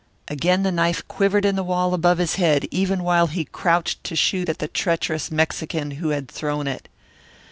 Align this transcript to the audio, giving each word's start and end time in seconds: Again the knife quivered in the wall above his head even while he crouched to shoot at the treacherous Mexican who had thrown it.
Again 0.29 0.63
the 0.63 0.71
knife 0.71 1.07
quivered 1.07 1.45
in 1.45 1.55
the 1.55 1.61
wall 1.63 1.93
above 1.93 2.17
his 2.17 2.37
head 2.37 2.67
even 2.71 3.03
while 3.03 3.27
he 3.27 3.45
crouched 3.45 4.03
to 4.05 4.15
shoot 4.15 4.49
at 4.49 4.57
the 4.57 4.67
treacherous 4.67 5.29
Mexican 5.29 5.91
who 5.91 6.09
had 6.09 6.27
thrown 6.27 6.65
it. 6.65 6.89